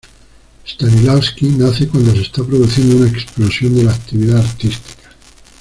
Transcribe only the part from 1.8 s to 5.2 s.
cuando se está produciendo una explosión de la actividad artística.